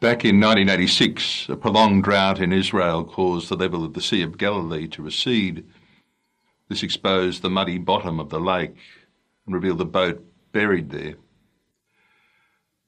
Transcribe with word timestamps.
Back 0.00 0.24
in 0.24 0.40
1986, 0.40 1.50
a 1.50 1.56
prolonged 1.56 2.04
drought 2.04 2.40
in 2.40 2.54
Israel 2.54 3.04
caused 3.04 3.50
the 3.50 3.54
level 3.54 3.84
of 3.84 3.92
the 3.92 4.00
Sea 4.00 4.22
of 4.22 4.38
Galilee 4.38 4.88
to 4.88 5.02
recede. 5.02 5.66
This 6.70 6.82
exposed 6.82 7.42
the 7.42 7.50
muddy 7.50 7.76
bottom 7.76 8.18
of 8.18 8.30
the 8.30 8.40
lake 8.40 8.76
and 9.44 9.54
revealed 9.54 9.76
the 9.76 9.84
boat 9.84 10.24
buried 10.52 10.88
there. 10.88 11.16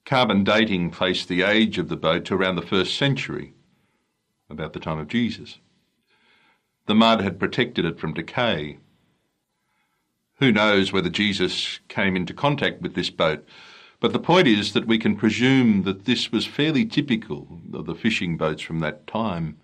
Carbon 0.06 0.42
dating 0.42 0.88
placed 0.88 1.28
the 1.28 1.42
age 1.42 1.76
of 1.76 1.90
the 1.90 1.98
boat 1.98 2.24
to 2.24 2.34
around 2.34 2.56
the 2.56 2.62
first 2.62 2.96
century, 2.96 3.52
about 4.48 4.72
the 4.72 4.80
time 4.80 4.98
of 4.98 5.08
Jesus. 5.08 5.58
The 6.86 6.94
mud 6.94 7.20
had 7.20 7.38
protected 7.38 7.84
it 7.84 8.00
from 8.00 8.14
decay. 8.14 8.78
Who 10.36 10.50
knows 10.50 10.94
whether 10.94 11.10
Jesus 11.10 11.78
came 11.88 12.16
into 12.16 12.32
contact 12.32 12.80
with 12.80 12.94
this 12.94 13.10
boat, 13.10 13.46
but 14.02 14.12
the 14.12 14.18
point 14.18 14.48
is 14.48 14.72
that 14.72 14.88
we 14.88 14.98
can 14.98 15.14
presume 15.14 15.84
that 15.84 16.06
this 16.06 16.32
was 16.32 16.44
fairly 16.44 16.84
typical 16.84 17.46
of 17.72 17.86
the 17.86 17.94
fishing 17.94 18.36
boats 18.36 18.60
from 18.60 18.80
that 18.80 19.06
time. 19.06 19.56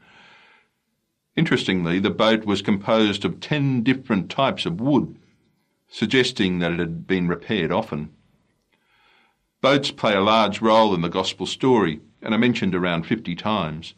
Interestingly, 1.34 1.98
the 1.98 2.10
boat 2.10 2.44
was 2.44 2.62
composed 2.62 3.24
of 3.24 3.40
ten 3.40 3.82
different 3.82 4.30
types 4.30 4.64
of 4.64 4.80
wood, 4.80 5.16
suggesting 5.88 6.60
that 6.60 6.70
it 6.70 6.78
had 6.78 7.04
been 7.04 7.26
repaired 7.26 7.72
often. 7.72 8.10
Boats 9.60 9.90
play 9.90 10.14
a 10.14 10.20
large 10.20 10.62
role 10.62 10.94
in 10.94 11.00
the 11.00 11.08
Gospel 11.08 11.44
story 11.44 12.00
and 12.22 12.32
are 12.32 12.38
mentioned 12.38 12.76
around 12.76 13.06
50 13.06 13.34
times. 13.34 13.94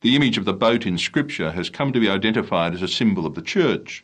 The 0.00 0.16
image 0.16 0.38
of 0.38 0.46
the 0.46 0.54
boat 0.54 0.86
in 0.86 0.96
Scripture 0.96 1.50
has 1.50 1.68
come 1.68 1.92
to 1.92 2.00
be 2.00 2.08
identified 2.08 2.72
as 2.72 2.80
a 2.80 2.88
symbol 2.88 3.26
of 3.26 3.34
the 3.34 3.42
church. 3.42 4.02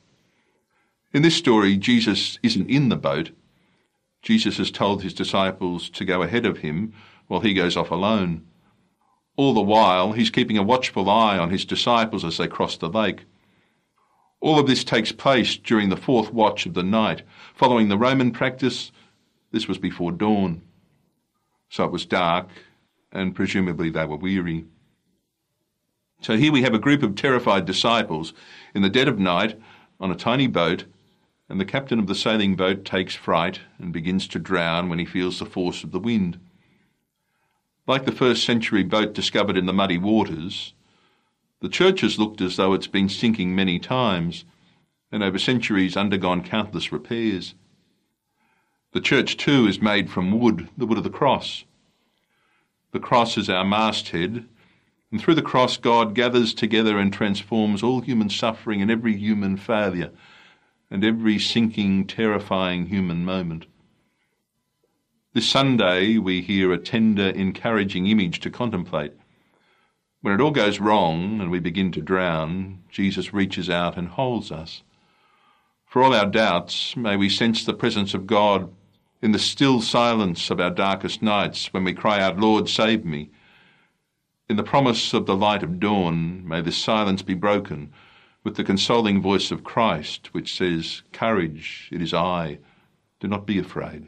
In 1.15 1.23
this 1.23 1.37
story, 1.37 1.79
Jesus 1.79 2.39
isn't 2.43 2.69
in 2.69 2.91
the 2.91 2.97
boat. 2.97 3.31
Jesus 4.23 4.59
has 4.59 4.71
told 4.71 5.03
his 5.03 5.13
disciples 5.13 5.91
to 5.91 6.05
go 6.05 6.23
ahead 6.23 6.47
of 6.47 6.59
him 6.59 6.95
while 7.27 7.41
he 7.41 7.55
goes 7.55 7.77
off 7.77 7.91
alone. 7.91 8.47
All 9.37 9.53
the 9.53 9.61
while, 9.61 10.13
he's 10.13 10.31
keeping 10.31 10.57
a 10.59 10.63
watchful 10.63 11.11
eye 11.11 11.39
on 11.39 11.51
his 11.51 11.65
disciples 11.65 12.25
as 12.25 12.37
they 12.39 12.47
cross 12.47 12.77
the 12.77 12.89
lake. 12.89 13.25
All 14.41 14.59
of 14.59 14.67
this 14.67 14.85
takes 14.85 15.13
place 15.13 15.57
during 15.57 15.89
the 15.89 15.97
fourth 15.97 16.33
watch 16.33 16.67
of 16.67 16.75
the 16.75 16.83
night, 16.83 17.23
following 17.55 17.89
the 17.89 17.99
Roman 17.99 18.31
practice 18.31 18.93
this 19.51 19.69
was 19.69 19.79
before 19.79 20.13
dawn. 20.13 20.63
So 21.69 21.85
it 21.85 21.93
was 21.93 22.07
dark, 22.07 22.49
and 23.13 23.35
presumably 23.35 23.91
they 23.91 24.05
were 24.05 24.17
weary. 24.17 24.67
So 26.21 26.37
here 26.37 26.53
we 26.53 26.63
have 26.63 26.75
a 26.75 26.79
group 26.79 27.03
of 27.03 27.15
terrified 27.15 27.65
disciples 27.65 28.33
in 28.75 28.83
the 28.83 28.91
dead 28.91 29.09
of 29.09 29.19
night 29.19 29.59
on 30.01 30.11
a 30.11 30.17
tiny 30.17 30.47
boat, 30.47 30.85
and 31.53 31.61
the 31.61 31.67
captain 31.67 31.99
of 31.99 32.07
the 32.07 32.15
sailing 32.15 32.57
boat 32.57 32.83
takes 32.83 33.15
fright 33.15 33.61
and 33.79 33.93
begins 33.93 34.27
to 34.27 34.39
drown 34.39 34.89
when 34.89 34.99
he 34.99 35.05
feels 35.05 35.39
the 35.39 35.45
force 35.45 35.85
of 35.85 35.93
the 35.93 35.99
wind. 35.99 36.41
Like 37.87 38.07
the 38.07 38.11
first 38.11 38.47
century 38.47 38.83
boat 38.83 39.13
discovered 39.13 39.59
in 39.59 39.67
the 39.67 39.73
muddy 39.75 39.99
waters, 39.99 40.73
the 41.61 41.69
church 41.69 42.01
has 42.01 42.19
looked 42.19 42.41
as 42.41 42.57
though 42.57 42.73
it's 42.73 42.87
been 42.87 43.11
sinking 43.11 43.55
many 43.55 43.79
times 43.79 44.47
and 45.13 45.23
over 45.23 45.39
centuries 45.39 45.95
undergone 45.95 46.43
countless 46.43 46.91
repairs. 46.91 47.53
The 48.93 49.03
church, 49.03 49.37
too, 49.37 49.67
is 49.67 49.79
made 49.79 50.09
from 50.09 50.41
wood, 50.41 50.71
the 50.79 50.87
wood 50.87 50.97
of 50.97 51.05
the 51.05 51.11
cross. 51.11 51.65
The 52.93 53.01
cross 53.01 53.37
is 53.37 53.51
our 53.51 53.65
masthead, 53.65 54.49
and 55.11 55.21
through 55.21 55.35
the 55.35 55.43
cross, 55.43 55.77
God 55.77 56.15
gathers 56.15 56.55
together 56.55 56.97
and 56.97 57.13
transforms 57.13 57.83
all 57.83 58.01
human 58.01 58.31
suffering 58.31 58.81
and 58.81 58.91
every 58.91 59.19
human 59.19 59.59
failure 59.59 60.13
and 60.93 61.07
every 61.07 61.39
sinking, 61.39 62.07
terrifying 62.07 62.85
human 62.85 63.25
moment. 63.25 63.65
This 65.33 65.49
Sunday, 65.49 66.19
we 66.19 66.43
hear 66.43 66.71
a 66.71 66.77
tender, 66.77 67.31
encouraging 67.31 68.07
image 68.09 68.41
to 68.41 68.51
contemplate. 68.51 69.15
When 70.21 70.35
it 70.35 70.41
all 70.43 70.51
goes 70.51 70.81
wrong 70.81 71.41
and 71.41 71.51
we 71.51 71.61
begin 71.61 71.93
to 71.93 72.03
drown, 72.03 72.83
Jesus 72.91 73.33
reaches 73.33 73.71
out 73.71 73.97
and 73.97 74.07
holds 74.07 74.53
us. 74.53 74.83
For 75.87 76.03
all 76.03 76.15
our 76.15 76.27
doubts, 76.27 76.95
may 76.95 77.17
we 77.17 77.31
sense 77.31 77.65
the 77.65 77.73
presence 77.73 78.13
of 78.13 78.27
God 78.27 78.71
in 79.23 79.33
the 79.33 79.39
still 79.39 79.81
silence 79.81 80.51
of 80.51 80.61
our 80.61 80.71
darkest 80.71 81.23
nights 81.23 81.73
when 81.73 81.85
we 81.85 81.95
cry 81.95 82.21
out, 82.21 82.39
Lord, 82.39 82.69
save 82.69 83.03
me. 83.03 83.31
In 84.47 84.57
the 84.57 84.63
promise 84.63 85.15
of 85.15 85.25
the 85.25 85.37
light 85.37 85.63
of 85.63 85.81
dawn, 85.81 86.47
may 86.47 86.61
this 86.61 86.77
silence 86.77 87.23
be 87.23 87.33
broken 87.33 87.95
with 88.45 88.57
the 88.57 88.65
consoling 88.65 89.21
voice 89.23 89.51
of 89.51 89.65
Christ, 89.65 90.33
which 90.35 90.57
says, 90.57 91.03
Courage, 91.13 91.89
it 91.93 92.03
is 92.03 92.13
I, 92.13 92.59
do 93.21 93.29
not 93.29 93.47
be 93.47 93.59
afraid. 93.59 94.07